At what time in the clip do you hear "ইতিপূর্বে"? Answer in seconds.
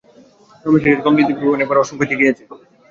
1.23-1.55